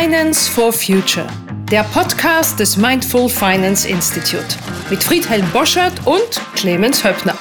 [0.00, 1.26] Finance for Future,
[1.70, 4.56] der Podcast des Mindful Finance Institute
[4.88, 7.36] mit Friedhelm Boschert und Clemens Höppner.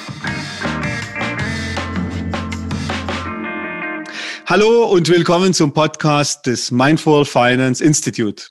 [4.46, 8.48] Hallo und willkommen zum Podcast des Mindful Finance Institute.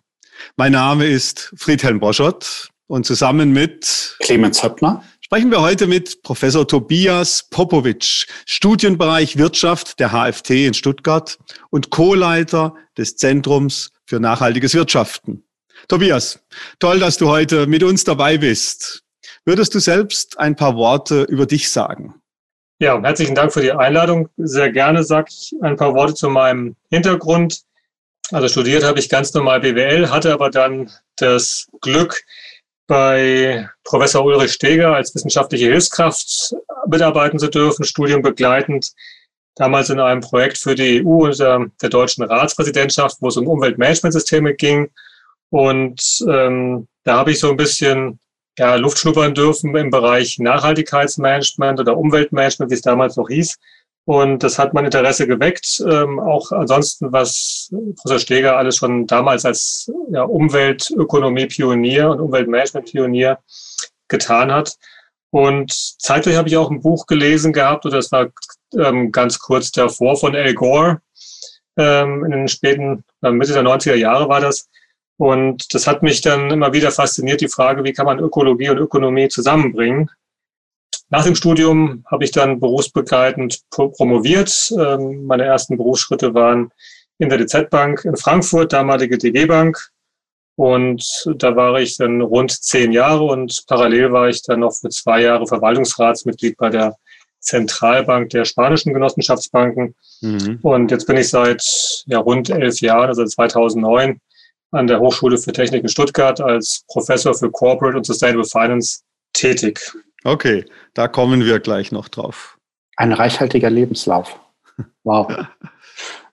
[0.57, 6.67] Mein Name ist Friedhelm Boschert und zusammen mit Clemens Höppner sprechen wir heute mit Professor
[6.67, 11.37] Tobias Popovic, Studienbereich Wirtschaft der HFT in Stuttgart
[11.69, 15.45] und Co-Leiter des Zentrums für nachhaltiges Wirtschaften.
[15.87, 16.41] Tobias,
[16.79, 19.03] toll, dass du heute mit uns dabei bist.
[19.45, 22.15] Würdest du selbst ein paar Worte über dich sagen?
[22.81, 24.31] Ja, herzlichen Dank für die Einladung.
[24.39, 27.61] Sehr gerne sage ich ein paar Worte zu meinem Hintergrund.
[28.33, 32.23] Also studiert habe ich ganz normal BWL, hatte aber dann das Glück,
[32.87, 36.55] bei Professor Ulrich Steger als wissenschaftliche Hilfskraft
[36.87, 38.93] mitarbeiten zu dürfen, Studium begleitend,
[39.59, 44.55] damals in einem Projekt für die EU unter der deutschen Ratspräsidentschaft, wo es um Umweltmanagementsysteme
[44.55, 44.91] ging.
[45.51, 48.21] Und ähm, da habe ich so ein bisschen
[48.59, 53.57] ja, Luft schnuppern dürfen im Bereich Nachhaltigkeitsmanagement oder Umweltmanagement, wie es damals noch hieß.
[54.05, 55.83] Und das hat mein Interesse geweckt.
[55.87, 63.39] Ähm, auch ansonsten, was Professor Steger alles schon damals als ja, Umweltökonomie-Pionier und Umweltmanagement-Pionier
[64.09, 64.77] getan hat.
[65.31, 68.29] Und zeitgleich habe ich auch ein Buch gelesen gehabt, oder das war
[68.77, 71.01] ähm, ganz kurz davor von Al Gore,
[71.77, 74.69] ähm, in den späten, äh, Mitte der 90er Jahre war das.
[75.17, 78.79] Und das hat mich dann immer wieder fasziniert, die Frage, wie kann man Ökologie und
[78.79, 80.11] Ökonomie zusammenbringen?
[81.11, 84.73] Nach dem Studium habe ich dann berufsbegleitend promoviert.
[84.79, 86.71] Ähm, meine ersten Berufsschritte waren
[87.19, 89.91] in der DZ Bank in Frankfurt, damalige DG Bank.
[90.57, 94.89] Und da war ich dann rund zehn Jahre und parallel war ich dann noch für
[94.89, 96.97] zwei Jahre Verwaltungsratsmitglied bei der
[97.49, 99.95] Zentralbank der spanischen Genossenschaftsbanken.
[100.21, 100.59] Mhm.
[100.63, 101.63] Und jetzt bin ich seit
[102.07, 104.21] ja, rund elf Jahren, also 2009,
[104.71, 109.01] an der Hochschule für Technik in Stuttgart als Professor für Corporate und Sustainable Finance
[109.33, 109.81] tätig.
[110.25, 112.59] Okay, da kommen wir gleich noch drauf.
[112.97, 114.39] Ein reichhaltiger Lebenslauf.
[115.05, 115.33] Wow.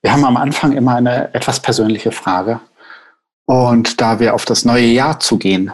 [0.01, 2.59] Wir haben am Anfang immer eine etwas persönliche Frage.
[3.45, 5.71] Und da wir auf das neue Jahr zugehen,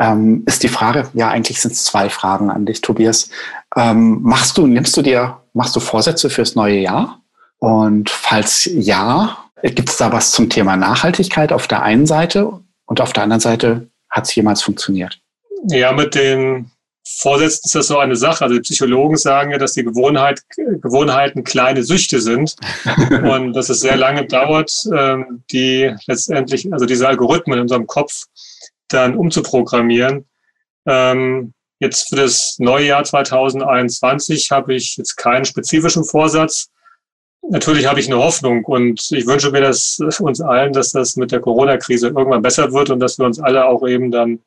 [0.00, 3.30] ähm, ist die Frage, ja, eigentlich sind es zwei Fragen an dich, Tobias.
[3.76, 7.20] Ähm, machst du, nimmst du dir, machst du Vorsätze fürs neue Jahr?
[7.58, 13.00] Und falls ja, gibt es da was zum Thema Nachhaltigkeit auf der einen Seite und
[13.00, 15.20] auf der anderen Seite hat es jemals funktioniert?
[15.68, 16.70] Ja, mit den
[17.06, 18.44] Vorsätzen ist das so eine Sache.
[18.44, 22.56] Also die Psychologen sagen ja, dass die Gewohnheit, Gewohnheiten kleine Süchte sind
[23.22, 28.24] und dass es sehr lange dauert, ähm, die letztendlich, also diese Algorithmen in unserem Kopf
[28.88, 30.26] dann umzuprogrammieren.
[30.86, 36.70] Ähm, jetzt für das neue Jahr 2021 habe ich jetzt keinen spezifischen Vorsatz.
[37.42, 41.30] Natürlich habe ich eine Hoffnung und ich wünsche mir das uns allen, dass das mit
[41.30, 44.40] der Corona-Krise irgendwann besser wird und dass wir uns alle auch eben dann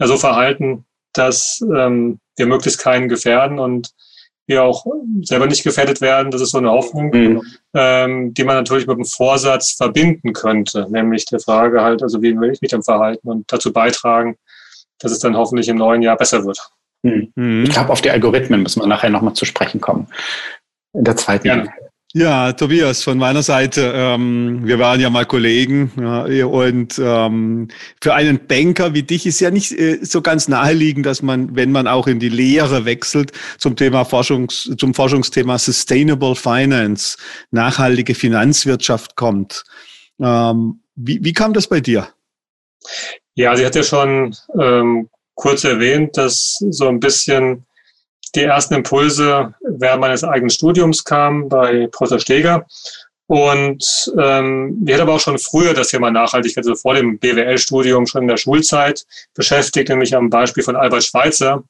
[0.00, 3.90] so verhalten, dass ähm, wir möglichst keinen gefährden und
[4.46, 4.84] wir auch
[5.22, 6.30] selber nicht gefährdet werden.
[6.30, 7.42] Das ist so eine Hoffnung, mhm.
[7.74, 12.38] ähm, die man natürlich mit einem Vorsatz verbinden könnte, nämlich der Frage halt, also wie
[12.38, 14.36] will ich mich dann verhalten und dazu beitragen,
[14.98, 16.58] dass es dann hoffentlich im neuen Jahr besser wird.
[17.02, 17.64] Mhm.
[17.64, 20.08] Ich glaube, auf die Algorithmen müssen wir nachher nochmal zu sprechen kommen.
[20.92, 21.46] In der zweiten.
[21.46, 21.64] Ja.
[22.16, 27.66] Ja, Tobias, von meiner Seite, ähm, wir waren ja mal Kollegen ja, und ähm,
[28.00, 31.72] für einen Banker wie dich ist ja nicht äh, so ganz naheliegend, dass man, wenn
[31.72, 37.18] man auch in die Lehre wechselt, zum Thema Forschungs, zum Forschungsthema Sustainable Finance,
[37.50, 39.64] nachhaltige Finanzwirtschaft kommt.
[40.20, 42.06] Ähm, wie, wie kam das bei dir?
[43.34, 47.66] Ja, sie hat ja schon ähm, kurz erwähnt, dass so ein bisschen
[48.34, 52.66] die ersten Impulse während meines eigenen Studiums kamen bei Professor Steger.
[53.26, 53.82] Und
[54.18, 58.22] ähm, wir hatten aber auch schon früher das Thema Nachhaltigkeit, also vor dem BWL-Studium, schon
[58.22, 61.64] in der Schulzeit beschäftigt, nämlich am Beispiel von Albert Schweitzer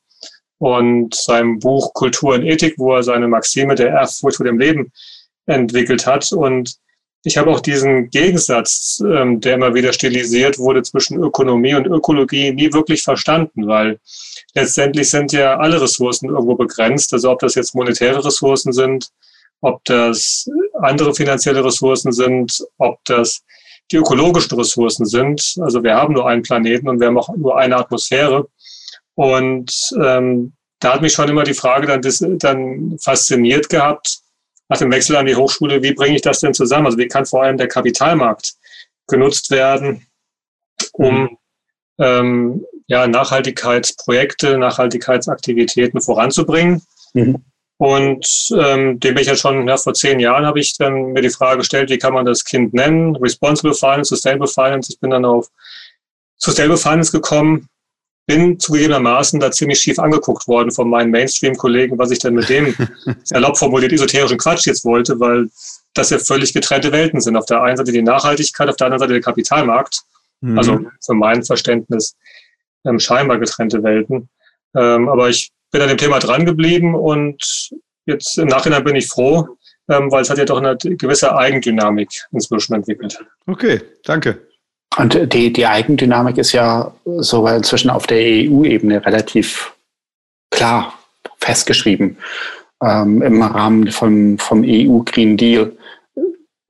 [0.58, 4.90] und seinem Buch Kultur und Ethik, wo er seine Maxime der Ehrfurcht vor dem Leben
[5.46, 6.32] entwickelt hat.
[6.32, 6.76] Und
[7.26, 12.52] ich habe auch diesen Gegensatz, ähm, der immer wieder stilisiert wurde zwischen Ökonomie und Ökologie,
[12.52, 13.98] nie wirklich verstanden, weil
[14.54, 17.14] letztendlich sind ja alle Ressourcen irgendwo begrenzt.
[17.14, 19.08] Also ob das jetzt monetäre Ressourcen sind,
[19.62, 20.46] ob das
[20.82, 23.42] andere finanzielle Ressourcen sind, ob das
[23.90, 25.54] die ökologischen Ressourcen sind.
[25.60, 28.48] Also wir haben nur einen Planeten und wir haben auch nur eine Atmosphäre.
[29.14, 29.72] Und
[30.02, 34.18] ähm, da hat mich schon immer die Frage dann, dann fasziniert gehabt,
[34.74, 36.86] nach dem Wechsel an die Hochschule, wie bringe ich das denn zusammen?
[36.86, 38.54] Also wie kann vor allem der Kapitalmarkt
[39.06, 40.04] genutzt werden,
[40.92, 41.38] um mhm.
[41.98, 46.82] ähm, ja, Nachhaltigkeitsprojekte, Nachhaltigkeitsaktivitäten voranzubringen.
[47.12, 47.44] Mhm.
[47.76, 48.26] Und
[48.58, 51.30] ähm, dem bin ich ja schon, ja, vor zehn Jahren habe ich dann mir die
[51.30, 53.14] Frage gestellt, wie kann man das Kind nennen?
[53.14, 54.92] Responsible Finance, Sustainable Finance.
[54.92, 55.50] Ich bin dann auf
[56.36, 57.68] Sustainable Finance gekommen,
[58.26, 62.74] bin zugegebenermaßen da ziemlich schief angeguckt worden von meinen Mainstream-Kollegen, was ich denn mit dem
[63.30, 65.48] erlaubt formuliert esoterischen Quatsch jetzt wollte, weil
[65.92, 67.36] das ja völlig getrennte Welten sind.
[67.36, 70.02] Auf der einen Seite die Nachhaltigkeit, auf der anderen Seite der Kapitalmarkt.
[70.40, 70.58] Mhm.
[70.58, 72.16] Also für mein Verständnis
[72.84, 74.28] ähm, scheinbar getrennte Welten.
[74.74, 77.70] Ähm, aber ich bin an dem Thema dran geblieben und
[78.06, 79.48] jetzt im Nachhinein bin ich froh,
[79.88, 83.22] ähm, weil es hat ja doch eine gewisse Eigendynamik inzwischen entwickelt.
[83.46, 84.46] Okay, danke.
[84.96, 89.72] Und die, die Eigendynamik ist ja sogar inzwischen auf der EU-Ebene relativ
[90.50, 90.94] klar
[91.38, 92.16] festgeschrieben.
[92.82, 95.76] Ähm, Im Rahmen vom, vom EU Green Deal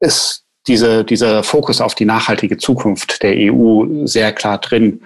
[0.00, 5.02] ist diese, dieser Fokus auf die nachhaltige Zukunft der EU sehr klar drin.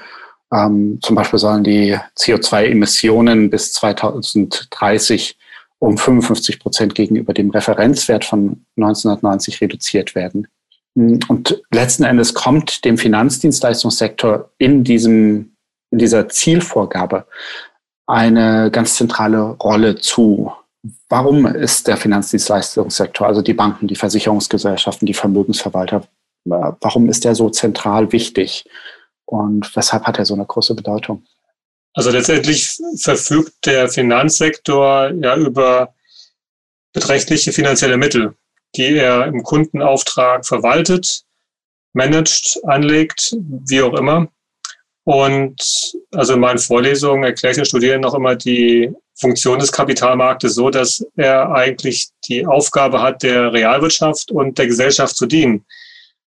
[0.53, 5.37] Ähm, zum Beispiel sollen die CO2-Emissionen bis 2030
[5.81, 10.49] um 55 Prozent gegenüber dem Referenzwert von 1990 reduziert werden.
[10.99, 15.55] Und letzten Endes kommt dem Finanzdienstleistungssektor in diesem,
[15.93, 17.25] in dieser Zielvorgabe
[18.09, 20.53] eine ganz zentrale Rolle zu.
[21.09, 26.09] Warum ist der Finanzdienstleistungssektor, also die Banken, die Versicherungsgesellschaften, die Vermögensverwalter,
[26.45, 28.69] warum ist der so zentral wichtig?
[29.25, 31.23] Und weshalb hat er so eine große Bedeutung?
[31.95, 35.95] Also letztendlich verfügt der Finanzsektor ja über
[36.93, 38.35] beträchtliche finanzielle Mittel,
[38.77, 41.25] die er im Kundenauftrag verwaltet,
[41.93, 43.37] managt, anlegt,
[43.67, 44.29] wie auch immer.
[45.05, 45.57] Und
[46.13, 50.71] also in meinen Vorlesungen erkläre ich den Studierenden noch immer die Funktion des Kapitalmarktes so,
[50.71, 55.65] dass er eigentlich die Aufgabe hat, der Realwirtschaft und der Gesellschaft zu dienen.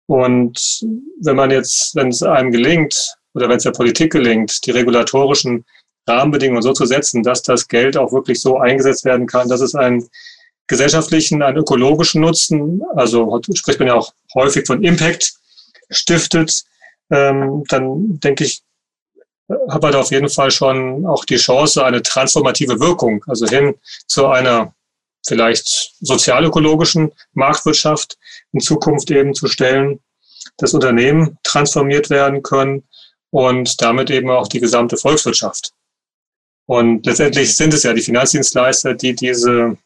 [0.08, 0.82] Und
[1.22, 5.66] wenn man jetzt, wenn es einem gelingt, oder wenn es der Politik gelingt, die regulatorischen
[6.08, 9.76] Rahmenbedingungen so zu setzen, dass das Geld auch wirklich so eingesetzt werden kann, dass es
[9.76, 10.10] einen
[10.70, 15.34] gesellschaftlichen, einen ökologischen Nutzen, also spricht man ja auch häufig von Impact,
[15.90, 16.64] stiftet,
[17.10, 18.62] ähm, dann denke ich,
[19.68, 23.76] hat man da auf jeden Fall schon auch die Chance, eine transformative Wirkung, also hin
[24.06, 24.74] zu einer
[25.26, 28.18] vielleicht sozialökologischen Marktwirtschaft
[28.54, 30.00] in Zukunft eben zu stellen,
[30.58, 32.84] dass Unternehmen transformiert werden können
[33.32, 35.74] und damit eben auch die gesamte Volkswirtschaft.
[36.68, 39.78] Und letztendlich sind es ja die Finanzdienstleister, die diese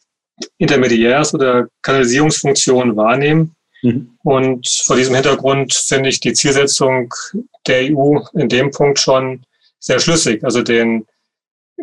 [0.60, 3.56] Intermediärs- oder Kanalisierungsfunktion wahrnehmen.
[3.82, 4.18] Mhm.
[4.24, 7.14] Und vor diesem Hintergrund finde ich die Zielsetzung
[7.68, 9.46] der EU in dem Punkt schon
[9.80, 10.44] sehr schlüssig.
[10.44, 11.06] Also den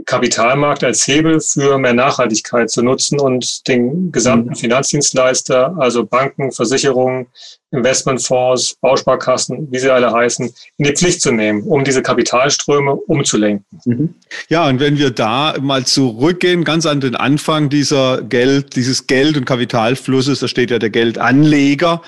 [0.07, 4.57] Kapitalmarkt als Hebel für mehr Nachhaltigkeit zu nutzen und den gesamten mhm.
[4.57, 7.27] Finanzdienstleister, also Banken, Versicherungen,
[7.73, 13.65] Investmentfonds, Bausparkassen, wie sie alle heißen, in die Pflicht zu nehmen, um diese Kapitalströme umzulenken.
[13.85, 14.15] Mhm.
[14.49, 19.37] Ja, und wenn wir da mal zurückgehen, ganz an den Anfang dieser Geld, dieses Geld-
[19.37, 22.03] und Kapitalflusses, da steht ja der Geldanleger.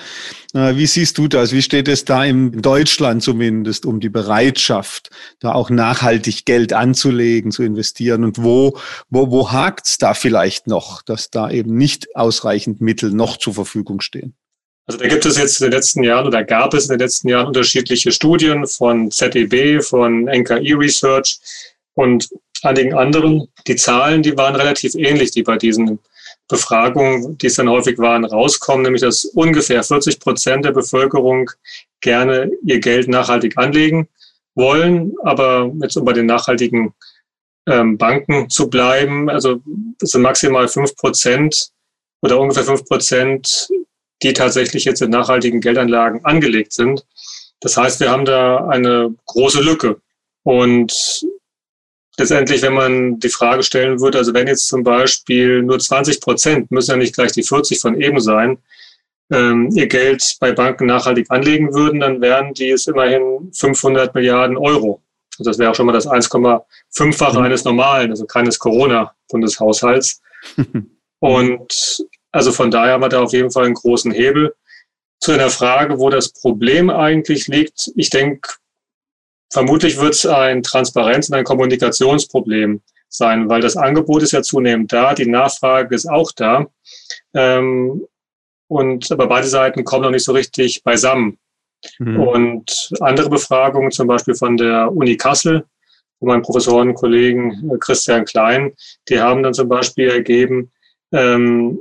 [0.55, 1.51] Wie siehst du das?
[1.51, 7.51] Wie steht es da in Deutschland zumindest um die Bereitschaft, da auch nachhaltig Geld anzulegen,
[7.51, 8.23] zu investieren?
[8.23, 8.77] Und wo,
[9.09, 13.55] wo, wo hakt es da vielleicht noch, dass da eben nicht ausreichend Mittel noch zur
[13.55, 14.35] Verfügung stehen?
[14.85, 17.29] Also da gibt es jetzt in den letzten Jahren oder gab es in den letzten
[17.29, 21.39] Jahren unterschiedliche Studien von ZEB, von NKI Research
[21.93, 22.29] und
[22.63, 23.47] einigen anderen.
[23.67, 25.99] Die Zahlen, die waren relativ ähnlich, die bei diesen
[26.49, 31.49] Befragungen, die es dann häufig waren, rauskommen, nämlich dass ungefähr 40 Prozent der Bevölkerung
[32.01, 34.09] gerne ihr Geld nachhaltig anlegen
[34.55, 36.93] wollen, aber jetzt um bei den nachhaltigen
[37.65, 39.61] ähm, Banken zu bleiben, also
[39.99, 41.69] das sind maximal fünf Prozent
[42.21, 43.69] oder ungefähr fünf Prozent,
[44.23, 47.05] die tatsächlich jetzt in nachhaltigen Geldanlagen angelegt sind.
[47.59, 50.01] Das heißt, wir haben da eine große Lücke.
[50.43, 51.23] Und
[52.17, 56.71] letztendlich, wenn man die Frage stellen würde, also wenn jetzt zum Beispiel nur 20 Prozent,
[56.71, 58.57] müssen ja nicht gleich die 40 von eben sein,
[59.31, 64.57] ähm, ihr Geld bei Banken nachhaltig anlegen würden, dann wären die es immerhin 500 Milliarden
[64.57, 65.01] Euro.
[65.39, 67.45] Also das wäre auch schon mal das 1,5-fache mhm.
[67.45, 70.21] eines normalen, also keines Corona-Bundeshaushalts.
[71.19, 74.53] Und also von daher haben wir da auf jeden Fall einen großen Hebel.
[75.19, 78.49] Zu einer Frage, wo das Problem eigentlich liegt, ich denke,
[79.53, 84.91] Vermutlich wird es ein Transparenz- und ein Kommunikationsproblem sein, weil das Angebot ist ja zunehmend
[84.91, 86.65] da, die Nachfrage ist auch da.
[87.35, 88.03] Ähm,
[88.67, 91.37] und aber beide Seiten kommen noch nicht so richtig beisammen.
[91.99, 92.19] Mhm.
[92.19, 95.65] Und andere Befragungen, zum Beispiel von der Uni Kassel,
[96.17, 98.73] von meinem Professorenkollegen äh, Christian Klein,
[99.07, 100.71] die haben dann zum Beispiel ergeben,
[101.11, 101.79] ähm,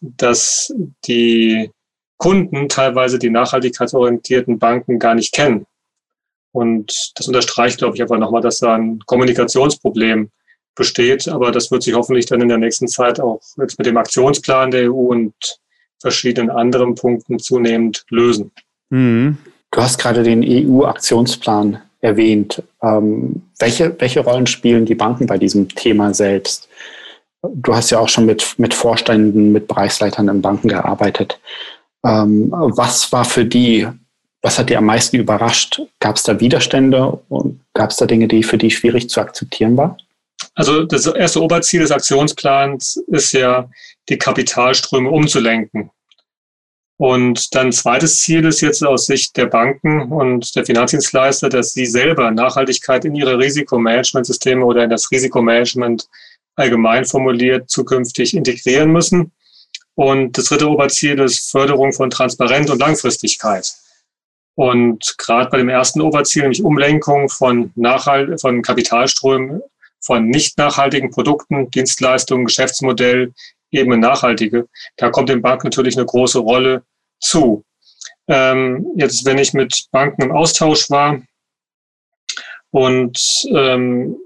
[0.00, 0.74] dass
[1.06, 1.70] die
[2.18, 5.66] Kunden teilweise die nachhaltigkeitsorientierten Banken gar nicht kennen.
[6.52, 10.30] Und das unterstreicht, glaube ich, einfach nochmal, dass da ein Kommunikationsproblem
[10.74, 11.28] besteht.
[11.28, 14.70] Aber das wird sich hoffentlich dann in der nächsten Zeit auch jetzt mit dem Aktionsplan
[14.70, 15.34] der EU und
[16.00, 18.52] verschiedenen anderen Punkten zunehmend lösen.
[18.90, 19.38] Mhm.
[19.70, 22.62] Du hast gerade den EU-Aktionsplan erwähnt.
[22.82, 26.68] Ähm, welche, welche Rollen spielen die Banken bei diesem Thema selbst?
[27.54, 31.38] Du hast ja auch schon mit, mit Vorständen, mit Bereichsleitern in Banken gearbeitet.
[32.04, 33.86] Ähm, was war für die,
[34.42, 35.82] was hat dir am meisten überrascht?
[36.00, 39.76] Gab es da Widerstände und gab es da Dinge, die für die schwierig zu akzeptieren
[39.76, 39.96] waren?
[40.54, 43.68] Also das erste Oberziel des Aktionsplans ist ja,
[44.08, 45.90] die Kapitalströme umzulenken.
[46.98, 51.84] Und dann zweites Ziel ist jetzt aus Sicht der Banken und der Finanzdienstleister, dass sie
[51.84, 56.08] selber Nachhaltigkeit in ihre Risikomanagementsysteme oder in das Risikomanagement
[56.56, 59.32] allgemein formuliert zukünftig integrieren müssen.
[59.94, 63.74] Und das dritte Oberziel ist Förderung von Transparenz und Langfristigkeit.
[64.54, 69.62] Und gerade bei dem ersten Oberziel, nämlich Umlenkung von, Nachhalt von Kapitalströmen,
[70.00, 73.32] von nicht nachhaltigen Produkten, Dienstleistungen, Geschäftsmodell
[73.70, 76.82] eben nachhaltige, da kommt den Banken natürlich eine große Rolle
[77.20, 77.64] zu.
[78.28, 81.20] Ähm, jetzt, wenn ich mit Banken im Austausch war
[82.70, 83.18] und
[83.50, 84.16] ähm,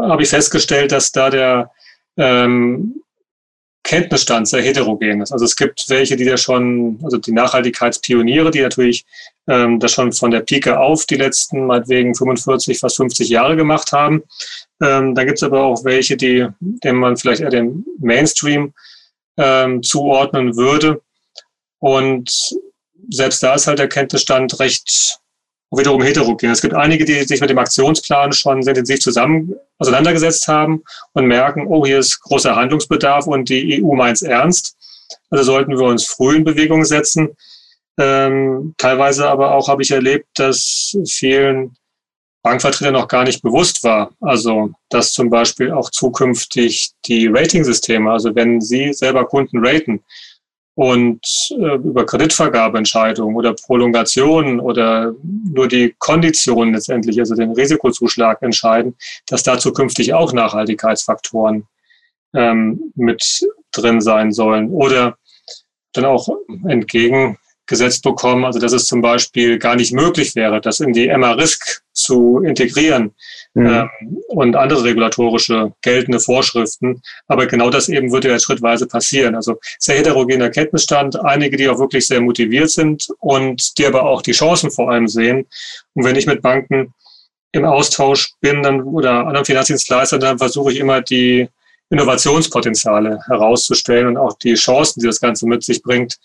[0.00, 1.70] habe ich festgestellt, dass da der
[2.16, 3.02] ähm,
[3.84, 5.30] Kenntnisstand sehr heterogen ist.
[5.30, 9.04] Also es gibt welche, die da schon, also die Nachhaltigkeitspioniere, die natürlich
[9.46, 13.92] ähm, das schon von der Pike auf die letzten meinetwegen 45, fast 50 Jahre gemacht
[13.92, 14.22] haben.
[14.82, 18.72] Ähm, dann gibt es aber auch welche, die, dem man vielleicht eher den Mainstream
[19.36, 21.02] ähm, zuordnen würde.
[21.78, 22.56] Und
[23.10, 25.18] selbst da ist halt der Kenntnisstand recht
[25.78, 26.50] wiederum heterogen.
[26.50, 31.26] Es gibt einige, die sich mit dem Aktionsplan schon sehr intensiv zusammen auseinandergesetzt haben und
[31.26, 34.76] merken, oh, hier ist großer Handlungsbedarf und die EU meint es ernst.
[35.30, 37.36] Also sollten wir uns früh in Bewegung setzen.
[37.98, 41.76] Ähm, teilweise aber auch habe ich erlebt, dass vielen
[42.42, 44.10] Bankvertretern noch gar nicht bewusst war.
[44.20, 50.04] Also, dass zum Beispiel auch zukünftig die Ratingsysteme, also wenn Sie selber Kunden raten,
[50.74, 58.96] und äh, über Kreditvergabeentscheidungen oder Prolongationen oder nur die Konditionen letztendlich, also den Risikozuschlag entscheiden,
[59.28, 61.66] dass da zukünftig auch Nachhaltigkeitsfaktoren
[62.34, 64.70] ähm, mit drin sein sollen.
[64.70, 65.16] Oder
[65.92, 66.28] dann auch
[66.66, 71.83] entgegengesetzt bekommen, also dass es zum Beispiel gar nicht möglich wäre, das in die MA-Risk
[72.04, 73.12] zu integrieren,
[73.54, 73.66] mhm.
[73.66, 73.90] ähm,
[74.28, 77.02] und andere regulatorische geltende Vorschriften.
[77.26, 79.34] Aber genau das eben wird ja schrittweise passieren.
[79.34, 84.22] Also sehr heterogener Kenntnisstand, einige, die auch wirklich sehr motiviert sind und die aber auch
[84.22, 85.46] die Chancen vor allem sehen.
[85.94, 86.92] Und wenn ich mit Banken
[87.52, 91.48] im Austausch bin dann, oder anderen Finanzdienstleistern, dann versuche ich immer die
[91.90, 96.18] Innovationspotenziale herauszustellen und auch die Chancen, die das Ganze mit sich bringt,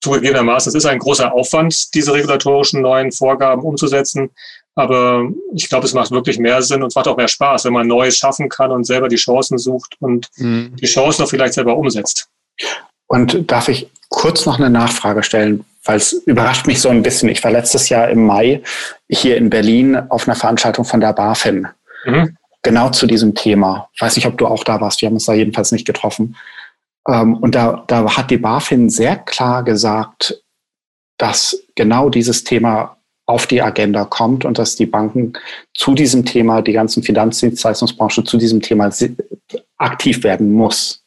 [0.00, 4.30] zugegebenermaßen, es ist ein großer Aufwand, diese regulatorischen neuen Vorgaben umzusetzen.
[4.78, 7.72] Aber ich glaube, es macht wirklich mehr Sinn und es macht auch mehr Spaß, wenn
[7.72, 10.76] man Neues schaffen kann und selber die Chancen sucht und mhm.
[10.76, 12.28] die Chancen auch vielleicht selber umsetzt.
[13.08, 17.28] Und darf ich kurz noch eine Nachfrage stellen, weil es überrascht mich so ein bisschen.
[17.28, 18.62] Ich war letztes Jahr im Mai
[19.08, 21.66] hier in Berlin auf einer Veranstaltung von der BaFin.
[22.04, 22.36] Mhm.
[22.62, 23.88] Genau zu diesem Thema.
[23.94, 25.02] Ich weiß nicht, ob du auch da warst.
[25.02, 26.36] Wir haben uns da jedenfalls nicht getroffen.
[27.08, 30.40] Ähm, und da, da hat die BaFin sehr klar gesagt,
[31.16, 32.97] dass genau dieses Thema
[33.28, 35.34] auf die Agenda kommt und dass die Banken
[35.74, 38.90] zu diesem Thema, die ganzen Finanzdienstleistungsbranche zu diesem Thema
[39.76, 41.04] aktiv werden muss.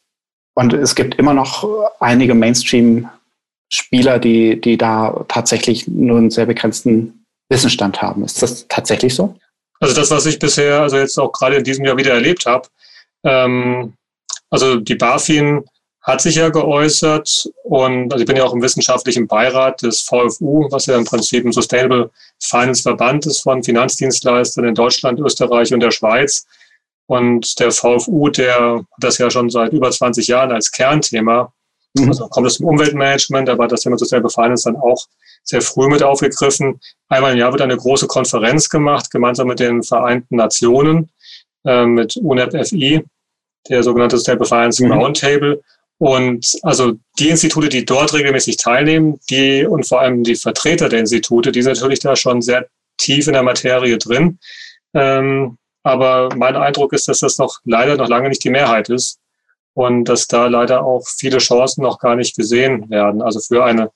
[0.54, 1.68] Und es gibt immer noch
[2.00, 8.24] einige Mainstream-Spieler, die, die da tatsächlich nur einen sehr begrenzten Wissensstand haben.
[8.24, 9.36] Ist das tatsächlich so?
[9.80, 12.68] Also das, was ich bisher, also jetzt auch gerade in diesem Jahr wieder erlebt habe,
[13.24, 13.94] ähm,
[14.52, 15.64] also die BaFin
[16.02, 20.68] hat sich ja geäußert und also ich bin ja auch im wissenschaftlichen Beirat des VFU,
[20.72, 22.10] was ja im Prinzip ein Sustainable
[22.42, 26.48] Finance Verband ist von Finanzdienstleistern in Deutschland, Österreich und der Schweiz.
[27.06, 31.54] Und der VFU, der hat das ja schon seit über 20 Jahren als Kernthema.
[31.94, 32.08] Mhm.
[32.08, 35.06] Also kommt es zum Umweltmanagement, war das Thema Sustainable Finance dann auch
[35.44, 36.80] sehr früh mit aufgegriffen.
[37.10, 41.12] Einmal im Jahr wird eine große Konferenz gemacht, gemeinsam mit den Vereinten Nationen,
[41.66, 43.04] äh, mit UNEP FI,
[43.70, 44.94] der sogenannte Sustainable Finance mhm.
[44.94, 45.62] Roundtable.
[46.02, 51.02] Und also die Institute, die dort regelmäßig teilnehmen, die und vor allem die Vertreter der
[51.02, 52.66] Institute, die sind natürlich da schon sehr
[52.98, 54.40] tief in der Materie drin.
[54.96, 59.20] Ähm, aber mein Eindruck ist, dass das noch leider noch lange nicht die Mehrheit ist
[59.76, 63.22] und dass da leider auch viele Chancen noch gar nicht gesehen werden.
[63.22, 63.92] Also für eine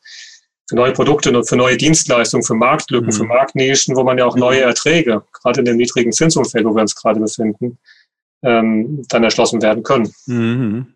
[0.70, 3.14] für neue Produkte und für neue Dienstleistungen, für Marktlücken, mhm.
[3.14, 6.82] für Marktnischen, wo man ja auch neue Erträge, gerade in dem niedrigen Zinsumfeld, wo wir
[6.82, 7.80] uns gerade befinden,
[8.44, 10.14] ähm, dann erschlossen werden können.
[10.28, 10.95] Mhm.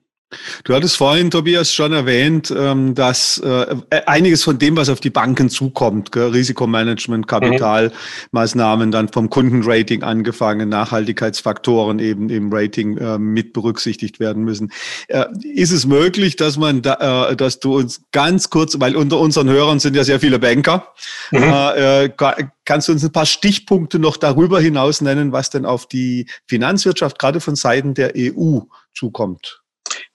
[0.64, 5.10] Du hattest vorhin, Tobias, schon erwähnt, ähm, dass äh, einiges von dem, was auf die
[5.10, 14.20] Banken zukommt, Risikomanagement, Kapitalmaßnahmen, dann vom Kundenrating angefangen, Nachhaltigkeitsfaktoren eben im Rating äh, mit berücksichtigt
[14.20, 14.72] werden müssen.
[15.08, 19.50] Äh, ist es möglich, dass man, da, dass du uns ganz kurz, weil unter unseren
[19.50, 20.94] Hörern sind ja sehr viele Banker,
[21.32, 22.14] mhm.
[22.66, 27.18] kannst du uns ein paar Stichpunkte noch darüber hinaus nennen, was denn auf die Finanzwirtschaft
[27.18, 28.60] gerade von Seiten der EU
[28.94, 29.59] zukommt?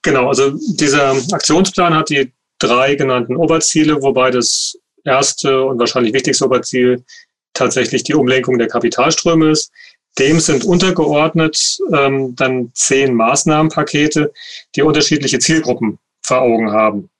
[0.02, 6.46] Genau, also dieser Aktionsplan hat die drei genannten Oberziele, wobei das erste und wahrscheinlich wichtigste
[6.46, 7.04] Oberziel
[7.52, 9.70] tatsächlich die Umlenkung der Kapitalströme ist.
[10.18, 14.32] Dem sind untergeordnet ähm, dann zehn Maßnahmenpakete,
[14.76, 17.10] die unterschiedliche Zielgruppen vor Augen haben.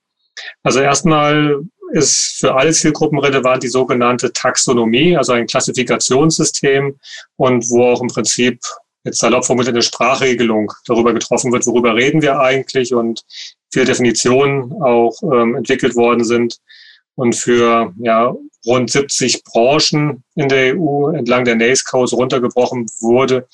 [0.63, 6.97] Also erstmal ist für alle Zielgruppen relevant die sogenannte Taxonomie, also ein Klassifikationssystem
[7.37, 8.59] und wo auch im Prinzip
[9.05, 13.23] jetzt salopp formuliert eine Sprachregelung darüber getroffen wird, worüber reden wir eigentlich und
[13.71, 16.57] viele Definitionen auch ähm, entwickelt worden sind
[17.15, 18.35] und für ja,
[18.65, 23.47] rund 70 Branchen in der EU entlang der NACE Coast runtergebrochen wurde,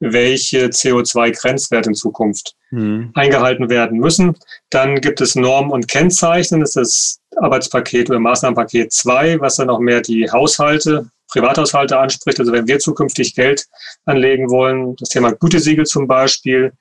[0.00, 3.10] welche CO2-Grenzwerte in Zukunft mhm.
[3.14, 4.36] eingehalten werden müssen.
[4.70, 9.68] Dann gibt es Normen und Kennzeichnen, das ist das Arbeitspaket oder Maßnahmenpaket 2, was dann
[9.68, 12.38] noch mehr die Haushalte Privathaushalte anspricht.
[12.38, 13.66] Also wenn wir zukünftig Geld
[14.04, 16.72] anlegen wollen, das Thema Gütesiegel zum Beispiel,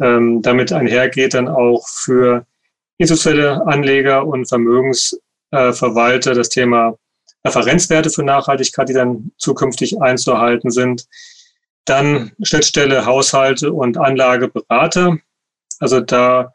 [0.00, 2.46] ähm, damit einhergeht dann auch für
[2.98, 6.96] institutionelle Anleger und Vermögensverwalter das Thema
[7.44, 11.06] Referenzwerte für Nachhaltigkeit, die dann zukünftig einzuhalten sind.
[11.84, 15.18] Dann Schnittstelle Haushalte und Anlageberater.
[15.80, 16.52] Also da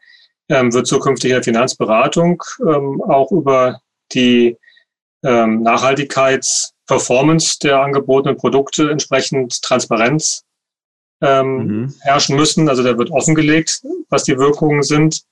[0.48, 3.80] ähm, wird zukünftig in der Finanzberatung ähm, auch über
[4.12, 4.56] die
[5.22, 10.44] ähm, Nachhaltigkeits- Performance der angebotenen Produkte entsprechend Transparenz
[11.20, 11.94] ähm, mhm.
[12.00, 12.68] herrschen müssen.
[12.68, 15.22] Also da wird offengelegt, was die Wirkungen sind.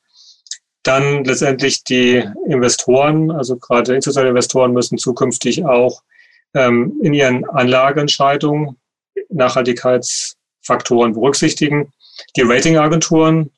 [0.85, 6.03] Dann letztendlich die Investoren, also gerade institutionelle Investoren müssen zukünftig auch
[6.55, 8.77] ähm, in ihren Anlageentscheidungen
[9.31, 11.93] Nachhaltigkeitsfaktoren berücksichtigen.
[12.37, 13.51] Die Ratingagenturen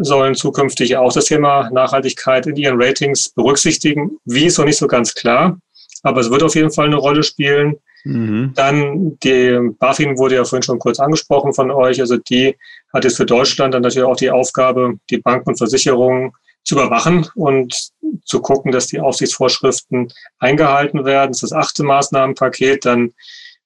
[0.00, 4.18] sollen zukünftig auch das Thema Nachhaltigkeit in ihren Ratings berücksichtigen.
[4.24, 5.58] Wie ist noch nicht so ganz klar
[6.02, 7.76] aber es wird auf jeden Fall eine Rolle spielen.
[8.04, 8.52] Mhm.
[8.54, 12.00] Dann die BaFin wurde ja vorhin schon kurz angesprochen von euch.
[12.00, 12.56] Also die
[12.92, 16.32] hat jetzt für Deutschland dann natürlich auch die Aufgabe, die Banken und Versicherungen
[16.64, 17.90] zu überwachen und
[18.24, 21.32] zu gucken, dass die Aufsichtsvorschriften eingehalten werden.
[21.32, 22.84] Das ist das achte Maßnahmenpaket.
[22.84, 23.12] Dann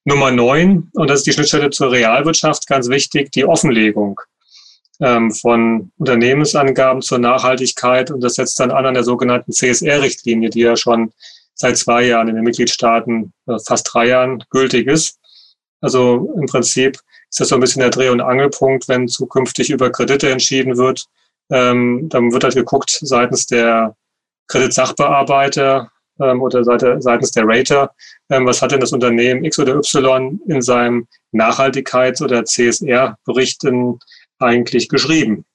[0.05, 4.19] Nummer neun, und das ist die Schnittstelle zur Realwirtschaft, ganz wichtig, die Offenlegung
[5.01, 8.11] ähm, von Unternehmensangaben zur Nachhaltigkeit.
[8.11, 11.11] Und das setzt dann an an der sogenannten CSR-Richtlinie, die ja schon
[11.55, 15.19] seit zwei Jahren in den Mitgliedstaaten, äh, fast drei Jahren gültig ist.
[15.81, 19.91] Also im Prinzip ist das so ein bisschen der Dreh- und Angelpunkt, wenn zukünftig über
[19.91, 21.05] Kredite entschieden wird.
[21.49, 23.95] Ähm, dann wird halt geguckt seitens der
[24.47, 27.91] Kreditsachbearbeiter ähm, oder Seite, seitens der Rater,
[28.29, 33.61] ähm, was hat denn das Unternehmen X oder Y in seinem Nachhaltigkeits- oder CSR-Bericht
[34.39, 35.45] eigentlich geschrieben.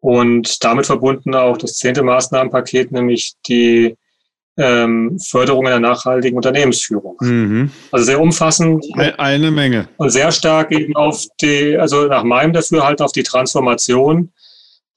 [0.00, 3.96] Und damit verbunden auch das zehnte Maßnahmenpaket, nämlich die
[4.58, 7.16] ähm, Förderung einer nachhaltigen Unternehmensführung.
[7.20, 7.70] Mhm.
[7.92, 8.84] Also sehr umfassend.
[9.16, 9.88] Eine Menge.
[9.96, 14.32] Und sehr stark eben auf die, also nach meinem Dafürhalten auf die Transformation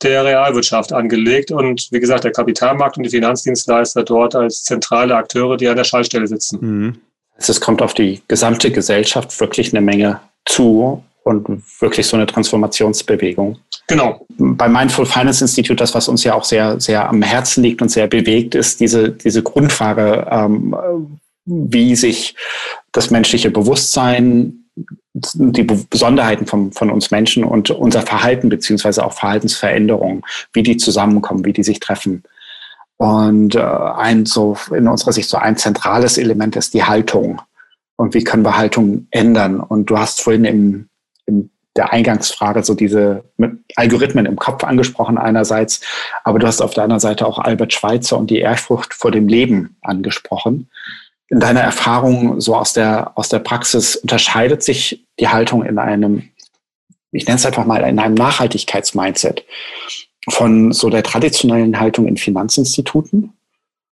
[0.01, 5.57] der Realwirtschaft angelegt und wie gesagt, der Kapitalmarkt und die Finanzdienstleister dort als zentrale Akteure,
[5.57, 6.59] die an der Schallstelle sitzen.
[6.61, 6.97] Mhm.
[7.37, 13.57] Es kommt auf die gesamte Gesellschaft wirklich eine Menge zu und wirklich so eine Transformationsbewegung.
[13.87, 14.25] Genau.
[14.37, 17.89] Bei Mindful Finance Institute, das, was uns ja auch sehr, sehr am Herzen liegt und
[17.89, 20.75] sehr bewegt, ist diese, diese Grundfrage, ähm,
[21.45, 22.35] wie sich
[22.91, 24.65] das menschliche Bewusstsein,
[25.13, 31.45] die Besonderheiten von, von uns Menschen und unser Verhalten beziehungsweise auch Verhaltensveränderungen, wie die zusammenkommen,
[31.45, 32.23] wie die sich treffen.
[32.97, 37.41] Und äh, ein so in unserer Sicht so ein zentrales Element ist die Haltung.
[37.95, 39.59] Und wie können wir Haltung ändern?
[39.59, 40.87] Und du hast vorhin im
[41.25, 43.23] in der Eingangsfrage so diese
[43.75, 45.81] Algorithmen im Kopf angesprochen einerseits,
[46.23, 49.27] aber du hast auf der anderen Seite auch Albert Schweitzer und die Ehrfurcht vor dem
[49.27, 50.69] Leben angesprochen.
[51.29, 56.29] In deiner Erfahrung so aus der, aus der Praxis unterscheidet sich die Haltung in einem,
[57.13, 59.45] ich nenne es einfach mal, in einem Nachhaltigkeitsmindset
[60.29, 63.33] von so der traditionellen Haltung in Finanzinstituten?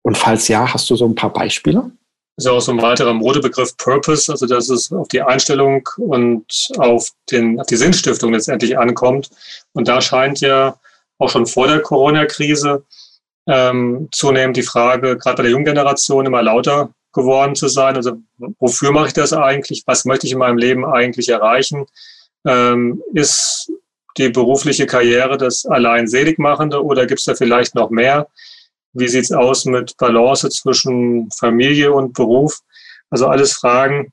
[0.02, 1.92] Und falls ja, hast du so ein paar Beispiele?
[2.38, 6.46] Ist ja auch so ein weiterer Modebegriff Purpose, also dass es auf die Einstellung und
[6.78, 9.30] auf, den, auf die Sinnstiftung letztendlich ankommt.
[9.74, 10.76] Und da scheint ja
[11.18, 12.84] auch schon vor der Corona-Krise
[13.48, 17.96] ähm, zunehmend die Frage, gerade bei der jungen Generation, immer lauter geworden zu sein.
[17.96, 18.18] Also
[18.60, 19.84] wofür mache ich das eigentlich?
[19.86, 21.86] Was möchte ich in meinem Leben eigentlich erreichen?
[22.48, 23.72] Ähm, ist
[24.18, 28.28] die berufliche Karriere das allein Seligmachende oder gibt es da vielleicht noch mehr?
[28.94, 32.60] Wie sieht es aus mit Balance zwischen Familie und Beruf?
[33.10, 34.12] Also alles Fragen,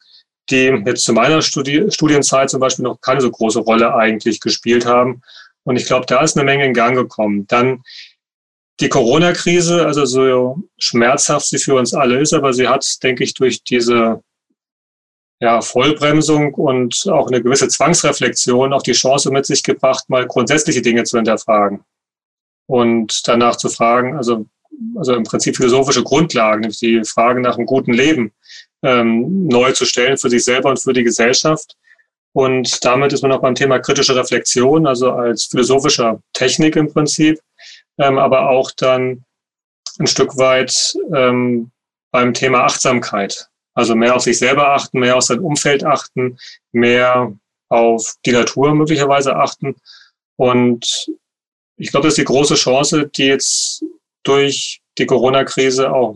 [0.51, 4.87] die jetzt zu meiner Studi Studienzeit zum Beispiel noch keine so große Rolle eigentlich gespielt
[4.87, 5.23] haben.
[5.64, 7.47] Und ich glaube, da ist eine Menge in Gang gekommen.
[7.47, 7.83] Dann
[8.81, 13.35] die Corona-Krise, also so schmerzhaft sie für uns alle ist, aber sie hat, denke ich,
[13.35, 14.23] durch diese
[15.41, 20.83] ja, Vollbremsung und auch eine gewisse Zwangsreflexion auch die Chance mit sich gebracht, mal grundsätzliche
[20.83, 21.85] Dinge zu hinterfragen
[22.67, 24.47] und danach zu fragen, also,
[24.97, 28.33] also im Prinzip philosophische Grundlagen, nämlich die Frage nach einem guten Leben
[28.83, 31.77] ähm, neu zu stellen für sich selber und für die Gesellschaft.
[32.33, 37.41] Und damit ist man auch beim Thema kritische Reflexion, also als philosophischer Technik im Prinzip,
[37.99, 39.25] ähm, aber auch dann
[39.99, 41.71] ein Stück weit ähm,
[42.12, 43.49] beim Thema Achtsamkeit.
[43.75, 46.38] Also mehr auf sich selber achten, mehr auf sein Umfeld achten,
[46.73, 47.33] mehr
[47.69, 49.77] auf die Natur möglicherweise achten.
[50.37, 51.07] Und
[51.77, 53.85] ich glaube, das ist die große Chance, die jetzt
[54.29, 56.14] durch die Corona-Krise auch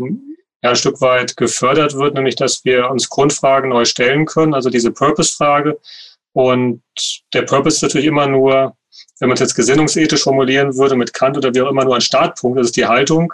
[0.62, 4.92] ein Stück weit gefördert wird, nämlich dass wir uns Grundfragen neu stellen können, also diese
[4.92, 5.78] Purpose-Frage.
[6.32, 6.82] Und
[7.34, 8.76] der Purpose ist natürlich immer nur,
[9.18, 12.00] wenn man es jetzt gesinnungsethisch formulieren würde, mit Kant oder wie auch immer, nur ein
[12.00, 13.32] Startpunkt, das ist die Haltung.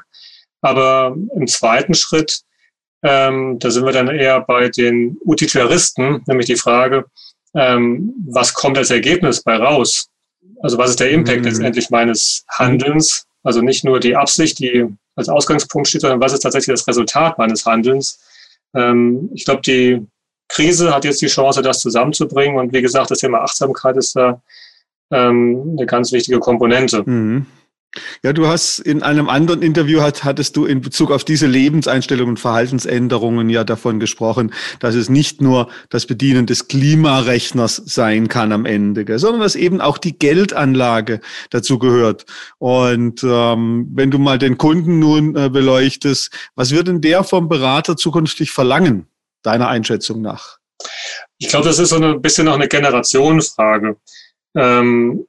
[0.62, 2.42] Aber im zweiten Schritt
[3.02, 7.04] ähm, da sind wir dann eher bei den Utilitaristen, nämlich die Frage,
[7.54, 10.08] ähm, was kommt als Ergebnis bei raus?
[10.60, 11.44] Also was ist der Impact mhm.
[11.44, 13.26] letztendlich meines Handelns?
[13.48, 14.84] Also nicht nur die Absicht, die
[15.16, 18.20] als Ausgangspunkt steht, sondern was ist tatsächlich das Resultat meines Handelns?
[18.74, 20.06] Ähm, ich glaube, die
[20.48, 22.58] Krise hat jetzt die Chance, das zusammenzubringen.
[22.58, 24.42] Und wie gesagt, das Thema Achtsamkeit ist da
[25.10, 27.08] ähm, eine ganz wichtige Komponente.
[27.08, 27.46] Mhm.
[28.22, 32.32] Ja, du hast in einem anderen Interview hat, hattest du in Bezug auf diese Lebenseinstellungen
[32.32, 38.52] und Verhaltensänderungen ja davon gesprochen, dass es nicht nur das Bedienen des Klimarechners sein kann
[38.52, 41.20] am Ende, gell, sondern dass eben auch die Geldanlage
[41.50, 42.26] dazu gehört.
[42.58, 47.48] Und ähm, wenn du mal den Kunden nun äh, beleuchtest, was wird denn der vom
[47.48, 49.06] Berater zukünftig verlangen,
[49.42, 50.58] deiner Einschätzung nach?
[51.38, 53.96] Ich glaube, das ist so ein bisschen noch eine Generationenfrage.
[54.54, 55.26] Ähm,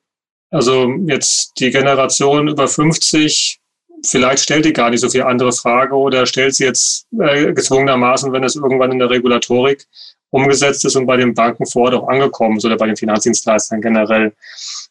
[0.52, 3.60] also jetzt die Generation über 50,
[4.06, 8.32] vielleicht stellt die gar nicht so viel andere Frage oder stellt sie jetzt äh, gezwungenermaßen,
[8.32, 9.86] wenn es irgendwann in der Regulatorik
[10.32, 13.82] umgesetzt ist und bei den Banken vor Ort auch angekommen ist oder bei den Finanzdienstleistern
[13.82, 14.34] generell.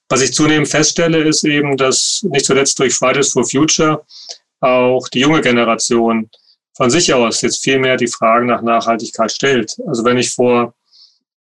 [0.09, 4.05] Was ich zunehmend feststelle, ist eben, dass nicht zuletzt durch Fridays for Future
[4.61, 6.29] auch die junge Generation
[6.77, 9.77] von sich aus jetzt viel mehr die Fragen nach Nachhaltigkeit stellt.
[9.87, 10.75] Also wenn ich vor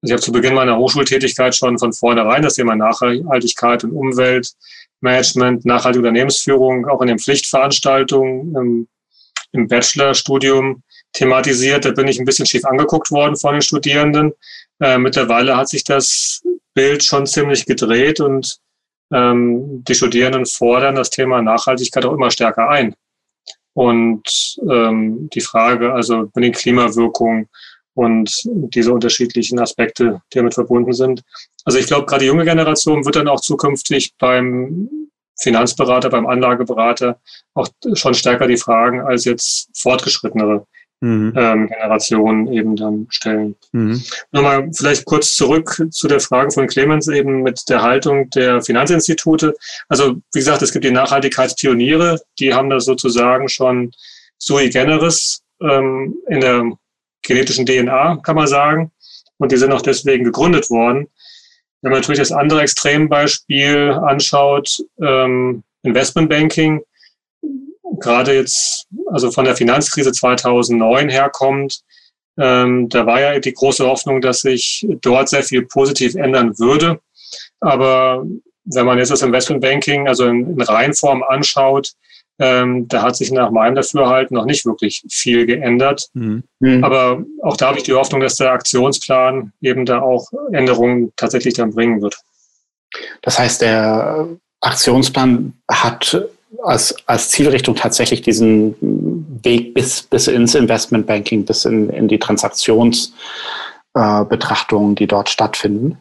[0.03, 5.99] ich habe zu Beginn meiner Hochschultätigkeit schon von vornherein das Thema Nachhaltigkeit und Umweltmanagement, nachhaltige
[5.99, 8.87] Unternehmensführung auch in den Pflichtveranstaltungen im,
[9.53, 11.85] im Bachelorstudium thematisiert.
[11.85, 14.33] Da bin ich ein bisschen schief angeguckt worden von den Studierenden.
[14.81, 16.41] Äh, mittlerweile hat sich das
[16.73, 18.57] Bild schon ziemlich gedreht und
[19.13, 22.93] ähm, die Studierenden fordern das Thema Nachhaltigkeit auch immer stärker ein.
[23.73, 27.47] Und ähm, die Frage, also mit den Klimawirkungen,
[27.93, 31.21] und diese unterschiedlichen Aspekte, die damit verbunden sind.
[31.65, 34.89] Also ich glaube, gerade die junge Generation wird dann auch zukünftig beim
[35.39, 37.19] Finanzberater, beim Anlageberater
[37.53, 40.65] auch schon stärker die Fragen als jetzt fortgeschrittenere
[41.03, 41.33] mhm.
[41.35, 43.55] ähm, Generationen eben dann stellen.
[43.71, 44.01] Mhm.
[44.31, 49.55] Nochmal vielleicht kurz zurück zu der Frage von Clemens eben mit der Haltung der Finanzinstitute.
[49.89, 53.91] Also wie gesagt, es gibt die Nachhaltigkeitspioniere, die haben das sozusagen schon
[54.37, 56.71] sui generis ähm, in der
[57.23, 58.91] genetischen DNA, kann man sagen.
[59.37, 61.07] Und die sind auch deswegen gegründet worden.
[61.81, 66.81] Wenn man natürlich das andere Extrembeispiel anschaut, ähm, Investmentbanking,
[67.99, 71.81] gerade jetzt, also von der Finanzkrise 2009 herkommt,
[72.37, 76.99] ähm, da war ja die große Hoffnung, dass sich dort sehr viel positiv ändern würde.
[77.59, 78.25] Aber
[78.65, 81.93] wenn man jetzt das Investmentbanking, also in, in Reihenform anschaut,
[82.43, 86.09] ähm, da hat sich nach meinem Dafürhalten noch nicht wirklich viel geändert.
[86.13, 86.43] Mhm.
[86.59, 86.83] mhm.
[86.83, 91.53] Aber auch da habe ich die Hoffnung, dass der Aktionsplan eben da auch Änderungen tatsächlich
[91.53, 92.17] dann bringen wird.
[93.21, 94.27] Das heißt, der
[94.59, 96.21] Aktionsplan hat
[96.63, 98.75] als, als Zielrichtung tatsächlich diesen
[99.43, 105.97] Weg bis, bis ins Investmentbanking, bis in, in die Transaktionsbetrachtungen, äh, die dort stattfinden.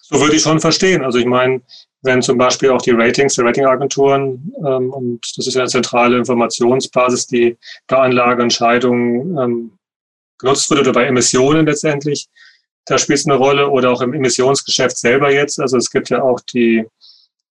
[0.00, 1.04] So würde ich schon verstehen.
[1.04, 1.62] Also ich meine,
[2.02, 6.18] wenn zum Beispiel auch die Ratings der Ratingagenturen, ähm, und das ist ja eine zentrale
[6.18, 7.56] Informationsbasis, die
[7.86, 9.78] bei Anlageentscheidungen ähm,
[10.38, 12.28] genutzt wird oder bei Emissionen letztendlich,
[12.84, 15.58] da spielt es eine Rolle oder auch im Emissionsgeschäft selber jetzt.
[15.60, 16.84] Also es gibt ja auch die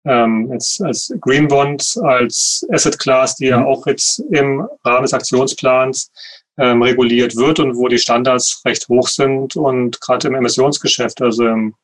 [0.04, 3.66] ähm, jetzt als Green Bond, als Asset Class, die ja mhm.
[3.66, 6.10] auch jetzt im Rahmen des Aktionsplans
[6.58, 11.46] ähm, reguliert wird und wo die Standards recht hoch sind und gerade im Emissionsgeschäft, also
[11.46, 11.74] im,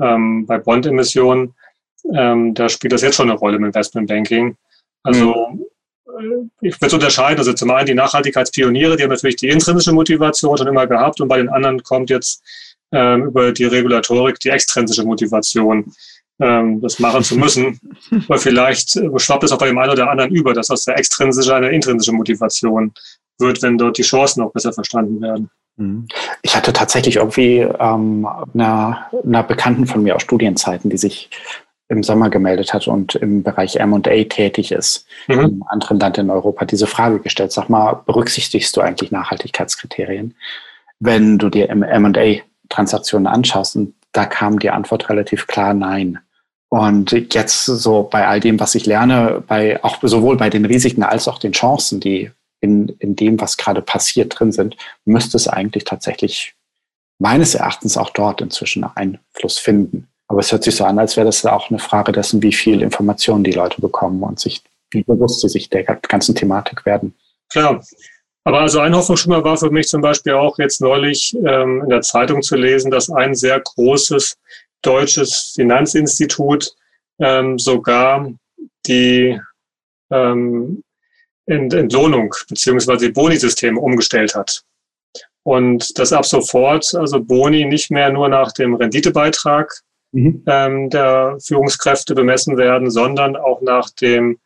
[0.00, 1.54] ähm, bei Bond-Emissionen,
[2.14, 4.56] ähm, da spielt das jetzt schon eine Rolle im Investmentbanking.
[5.02, 5.50] Also
[6.16, 6.50] mhm.
[6.60, 7.38] ich würde unterscheiden.
[7.38, 11.28] Also zum einen die Nachhaltigkeitspioniere, die haben natürlich die intrinsische Motivation schon immer gehabt und
[11.28, 12.42] bei den anderen kommt jetzt
[12.92, 15.92] ähm, über die Regulatorik die extrinsische Motivation
[16.40, 17.80] ähm, das machen zu müssen.
[18.28, 20.98] Weil vielleicht äh, schwappt es auch bei dem einen oder anderen über, dass aus der
[20.98, 22.92] extrinsische eine intrinsische Motivation
[23.38, 25.50] wird, wenn dort die Chancen auch besser verstanden werden.
[25.76, 26.06] Mhm.
[26.42, 31.30] Ich hatte tatsächlich irgendwie ähm, einer, einer Bekannten von mir aus Studienzeiten, die sich
[31.92, 35.40] im Sommer gemeldet hat und im Bereich M&A tätig ist, mhm.
[35.40, 37.52] im anderen Land in Europa, diese Frage gestellt.
[37.52, 40.34] Sag mal, berücksichtigst du eigentlich Nachhaltigkeitskriterien,
[41.00, 43.76] wenn du dir M&A-Transaktionen anschaust?
[43.76, 46.18] Und da kam die Antwort relativ klar, nein.
[46.70, 51.02] Und jetzt so bei all dem, was ich lerne, bei auch sowohl bei den Risiken
[51.02, 55.46] als auch den Chancen, die in, in dem, was gerade passiert, drin sind, müsste es
[55.46, 56.54] eigentlich tatsächlich
[57.18, 60.08] meines Erachtens auch dort inzwischen Einfluss finden.
[60.32, 62.80] Aber es hört sich so an, als wäre das auch eine Frage dessen, wie viel
[62.80, 67.14] Informationen die Leute bekommen und sich, wie bewusst sie sich der ganzen Thematik werden.
[67.50, 67.84] Klar.
[68.44, 72.00] Aber also ein Hoffnungsschimmer war für mich zum Beispiel auch jetzt neulich ähm, in der
[72.00, 74.38] Zeitung zu lesen, dass ein sehr großes
[74.80, 76.74] deutsches Finanzinstitut
[77.18, 78.32] ähm, sogar
[78.86, 79.38] die
[80.10, 80.82] ähm,
[81.44, 84.62] Entlohnung beziehungsweise Boni-Systeme umgestellt hat.
[85.42, 89.70] Und dass ab sofort also Boni nicht mehr nur nach dem Renditebeitrag
[90.12, 90.42] mhm.
[90.46, 94.38] ähm, der Führungskräfte bemessen werden, sondern auch nach dem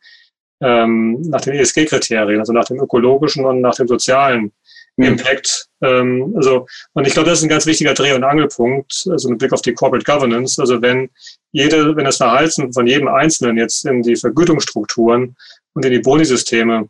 [0.59, 4.51] ähm, nach den ESG-Kriterien, also nach dem ökologischen und nach dem sozialen
[4.95, 5.05] mhm.
[5.05, 5.67] Impact.
[5.81, 9.39] Ähm, also, und ich glaube, das ist ein ganz wichtiger Dreh- und Angelpunkt, also mit
[9.39, 10.59] Blick auf die Corporate Governance.
[10.59, 11.09] Also wenn
[11.51, 15.35] jede, wenn das Verhalten von jedem Einzelnen jetzt in die Vergütungsstrukturen
[15.73, 16.89] und in die Bonisysteme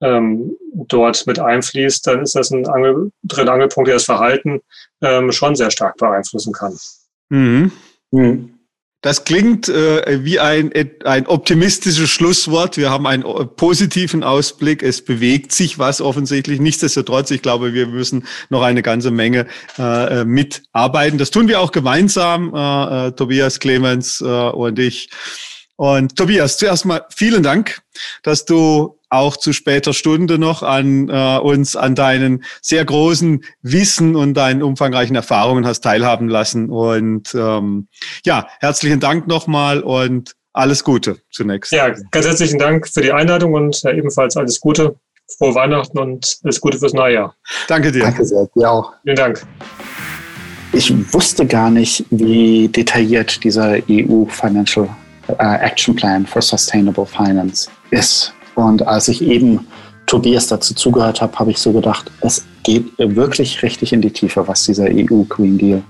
[0.00, 4.60] ähm, dort mit einfließt, dann ist das ein Angel, Angelpunkt, der das Verhalten
[5.02, 6.76] ähm, schon sehr stark beeinflussen kann.
[7.28, 7.72] Mhm.
[8.14, 8.50] Mhm.
[9.04, 10.72] Das klingt äh, wie ein,
[11.04, 12.78] ein optimistisches Schlusswort.
[12.78, 13.22] Wir haben einen
[13.54, 14.82] positiven Ausblick.
[14.82, 16.58] Es bewegt sich was offensichtlich.
[16.58, 19.46] Nichtsdestotrotz, ich glaube, wir müssen noch eine ganze Menge
[19.76, 21.18] äh, mitarbeiten.
[21.18, 25.10] Das tun wir auch gemeinsam, äh, äh, Tobias Clemens äh, und ich.
[25.76, 27.82] Und Tobias, zuerst mal vielen Dank,
[28.22, 34.16] dass du auch zu später Stunde noch an äh, uns an deinen sehr großen Wissen
[34.16, 36.70] und deinen umfangreichen Erfahrungen hast teilhaben lassen.
[36.70, 37.88] Und ähm,
[38.24, 41.72] ja, herzlichen Dank nochmal und alles Gute zunächst.
[41.72, 44.96] Ja, ganz herzlichen Dank für die Einladung und ja, ebenfalls alles Gute.
[45.38, 47.34] Frohe Weihnachten und alles Gute fürs neue Jahr.
[47.66, 48.02] Danke dir.
[48.02, 48.46] Danke sehr.
[48.54, 48.92] Dir auch.
[49.02, 49.42] Vielen Dank.
[50.72, 54.88] Ich wusste gar nicht, wie detailliert dieser EU Financial
[55.28, 58.34] uh, Action Plan for Sustainable Finance ist.
[58.54, 59.66] Und als ich eben
[60.06, 64.46] Tobias dazu zugehört habe, habe ich so gedacht, es geht wirklich richtig in die Tiefe,
[64.46, 65.82] was dieser EU Green Deal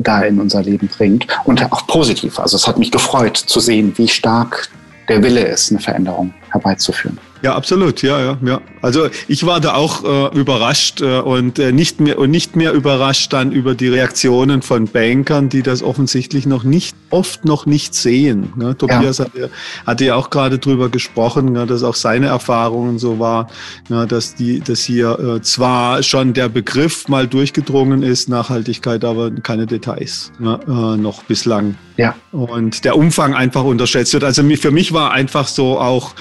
[0.00, 1.26] da in unser Leben bringt.
[1.44, 2.38] Und auch positiv.
[2.38, 4.68] Also es hat mich gefreut zu sehen, wie stark
[5.08, 7.18] der Wille ist, eine Veränderung herbeizuführen.
[7.42, 8.60] Ja, absolut, ja, ja, ja.
[8.82, 12.72] Also ich war da auch äh, überrascht äh, und äh, nicht mehr und nicht mehr
[12.72, 17.94] überrascht dann über die Reaktionen von Bankern, die das offensichtlich noch nicht oft noch nicht
[17.94, 18.52] sehen.
[18.56, 18.76] Ne?
[18.76, 19.24] Tobias ja.
[19.24, 19.50] Hatte,
[19.86, 23.48] hatte ja auch gerade drüber gesprochen, ne, dass auch seine Erfahrungen so war,
[23.88, 29.30] ne, dass die, dass hier äh, zwar schon der Begriff mal durchgedrungen ist, Nachhaltigkeit, aber
[29.30, 31.76] keine Details ne, äh, noch bislang.
[31.96, 32.14] Ja.
[32.32, 34.24] Und der Umfang einfach unterschätzt wird.
[34.24, 36.14] Also für mich war einfach so auch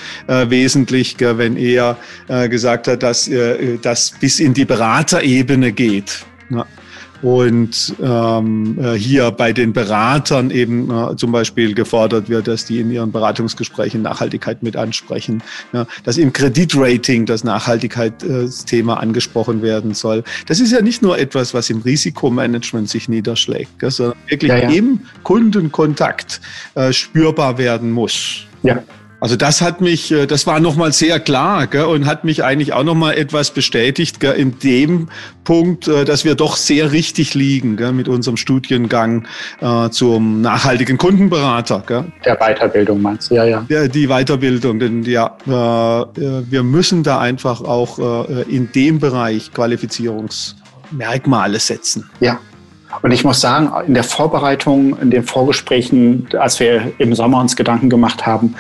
[1.15, 1.97] äh, wesentlich, wenn er
[2.28, 6.26] äh, gesagt hat, dass äh, das bis in die Beraterebene geht.
[7.21, 12.80] Und ähm, äh, hier bei den Beratern eben äh, zum Beispiel gefordert wird, dass die
[12.80, 20.24] in ihren Beratungsgesprächen Nachhaltigkeit mit ansprechen, ja, dass im Kreditrating das Nachhaltigkeitsthema angesprochen werden soll.
[20.47, 24.58] Das ist ja nicht nur etwas, was im Risikomanagement sich niederschlägt, gell, sondern wirklich ja,
[24.58, 24.69] ja.
[24.69, 26.41] im Kundenkontakt
[26.74, 28.47] äh, spürbar werden muss.
[28.63, 28.82] Ja.
[29.21, 32.73] Also das hat mich, äh, das war nochmal sehr klar gell, und hat mich eigentlich
[32.73, 35.10] auch nochmal etwas bestätigt gell, in dem
[35.43, 39.27] Punkt, äh, dass wir doch sehr richtig liegen gell, mit unserem Studiengang
[39.62, 41.84] äh, zum nachhaltigen Kundenberater.
[41.86, 42.05] Gell.
[42.25, 43.63] Der Weiterbildung meinst du, ja, ja.
[43.69, 48.97] Der, die Weiterbildung, denn ja, äh, äh wir müssen da einfach auch äh, in dem
[48.97, 52.10] Bereich Qualifizierungsmerkmale setzen.
[52.21, 52.39] Ja,
[53.03, 57.55] und ich muss sagen, in der Vorbereitung, in den Vorgesprächen, als wir im Sommer uns
[57.55, 58.55] Gedanken gemacht haben,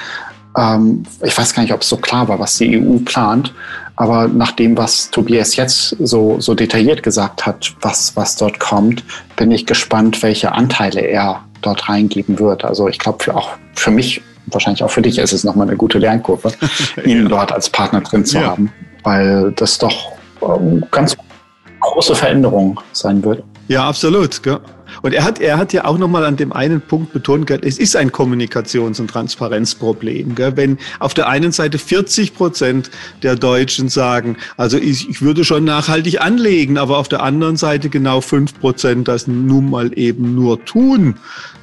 [0.57, 3.53] ähm, ich weiß gar nicht, ob es so klar war, was die EU plant,
[3.95, 9.03] aber nach dem, was Tobias jetzt so, so detailliert gesagt hat, was, was dort kommt,
[9.35, 12.65] bin ich gespannt, welche Anteile er dort reingeben wird.
[12.65, 15.77] Also ich glaube, für, auch für mich, wahrscheinlich auch für dich, ist es nochmal eine
[15.77, 16.51] gute Lernkurve,
[17.05, 17.29] ihn ja.
[17.29, 18.47] dort als Partner drin zu ja.
[18.47, 18.71] haben,
[19.03, 21.15] weil das doch ähm, ganz
[21.79, 23.43] große Veränderung sein wird.
[23.67, 24.41] Ja, absolut.
[24.41, 24.59] Gell?
[25.01, 27.95] Und er hat, er hat ja auch nochmal an dem einen Punkt betont, es ist
[27.95, 30.35] ein Kommunikations- und Transparenzproblem.
[30.35, 30.55] Gell?
[30.55, 32.91] Wenn auf der einen Seite 40 Prozent
[33.23, 37.89] der Deutschen sagen, also ich, ich würde schon nachhaltig anlegen, aber auf der anderen Seite
[37.89, 41.15] genau fünf Prozent das nun mal eben nur tun,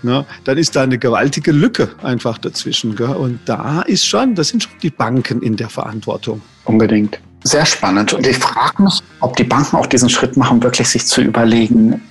[0.02, 0.24] ne?
[0.44, 2.96] dann ist da eine gewaltige Lücke einfach dazwischen.
[2.96, 3.08] Gell?
[3.08, 6.40] Und da ist schon, das sind schon die Banken in der Verantwortung.
[6.64, 7.20] Unbedingt.
[7.44, 8.12] Sehr spannend.
[8.12, 12.02] Und ich frage mich, ob die Banken auch diesen Schritt machen, wirklich sich zu überlegen,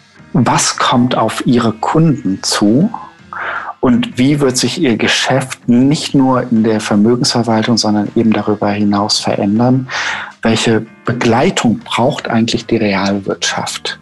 [0.45, 2.91] was kommt auf ihre Kunden zu
[3.80, 9.19] und wie wird sich ihr Geschäft nicht nur in der Vermögensverwaltung, sondern eben darüber hinaus
[9.19, 9.88] verändern?
[10.41, 14.00] Welche Begleitung braucht eigentlich die Realwirtschaft?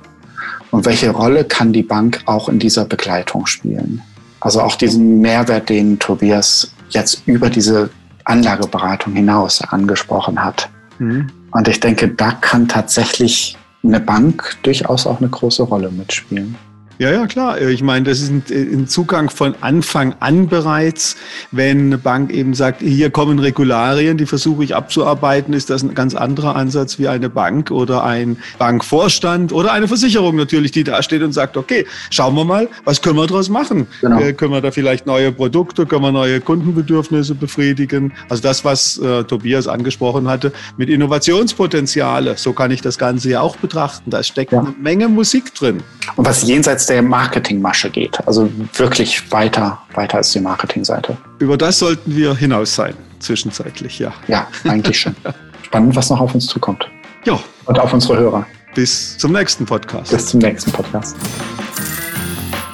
[0.71, 4.01] Und welche Rolle kann die Bank auch in dieser Begleitung spielen?
[4.41, 7.89] Also auch diesen Mehrwert, den Tobias jetzt über diese
[8.25, 10.69] Anlageberatung hinaus angesprochen hat.
[10.99, 11.27] Mhm.
[11.51, 16.55] Und ich denke, da kann tatsächlich eine Bank durchaus auch eine große Rolle mitspielen.
[16.97, 17.59] Ja, ja, klar.
[17.59, 21.17] Ich meine, das ist ein, Zugang von Anfang an bereits.
[21.51, 25.93] Wenn eine Bank eben sagt, hier kommen Regularien, die versuche ich abzuarbeiten, ist das ein
[25.93, 31.03] ganz anderer Ansatz wie eine Bank oder ein Bankvorstand oder eine Versicherung natürlich, die da
[31.03, 33.87] steht und sagt, okay, schauen wir mal, was können wir daraus machen?
[34.01, 34.19] Genau.
[34.19, 38.13] Äh, können wir da vielleicht neue Produkte, können wir neue Kundenbedürfnisse befriedigen?
[38.29, 43.41] Also das, was äh, Tobias angesprochen hatte, mit Innovationspotenziale, so kann ich das Ganze ja
[43.41, 44.11] auch betrachten.
[44.11, 44.59] Da steckt ja.
[44.59, 45.83] eine Menge Musik drin.
[46.15, 48.25] Und was jenseits der Marketingmasche geht.
[48.27, 51.17] Also wirklich weiter, weiter als die Marketingseite.
[51.39, 54.13] Über das sollten wir hinaus sein, zwischenzeitlich, ja.
[54.27, 55.15] Ja, eigentlich schon.
[55.63, 56.87] Spannend, was noch auf uns zukommt.
[57.25, 57.39] Ja.
[57.65, 58.45] Und auf unsere Hörer.
[58.75, 60.11] Bis zum nächsten Podcast.
[60.11, 61.15] Bis zum nächsten Podcast.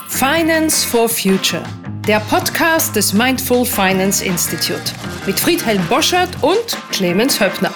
[0.10, 1.64] Finance for Future,
[2.08, 4.94] der Podcast des Mindful Finance Institute
[5.26, 7.72] mit Friedhelm Boschert und Clemens Höppner.